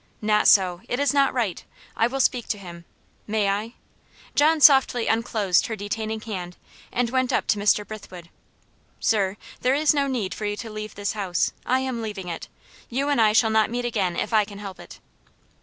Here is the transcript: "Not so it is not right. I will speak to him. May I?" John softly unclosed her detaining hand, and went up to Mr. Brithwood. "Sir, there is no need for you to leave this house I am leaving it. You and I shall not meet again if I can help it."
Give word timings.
"Not 0.19 0.47
so 0.47 0.81
it 0.89 0.99
is 0.99 1.13
not 1.13 1.31
right. 1.31 1.63
I 1.95 2.07
will 2.07 2.19
speak 2.19 2.47
to 2.47 2.57
him. 2.57 2.85
May 3.27 3.49
I?" 3.49 3.75
John 4.33 4.59
softly 4.59 5.05
unclosed 5.05 5.67
her 5.67 5.75
detaining 5.75 6.21
hand, 6.21 6.57
and 6.91 7.11
went 7.11 7.31
up 7.31 7.45
to 7.49 7.59
Mr. 7.59 7.85
Brithwood. 7.87 8.31
"Sir, 8.99 9.37
there 9.59 9.75
is 9.75 9.93
no 9.93 10.07
need 10.07 10.33
for 10.33 10.45
you 10.45 10.55
to 10.57 10.71
leave 10.71 10.95
this 10.95 11.13
house 11.13 11.53
I 11.67 11.81
am 11.81 12.01
leaving 12.01 12.29
it. 12.29 12.47
You 12.89 13.09
and 13.09 13.21
I 13.21 13.33
shall 13.33 13.51
not 13.51 13.69
meet 13.69 13.85
again 13.85 14.15
if 14.15 14.33
I 14.33 14.43
can 14.43 14.57
help 14.57 14.79
it." 14.79 14.99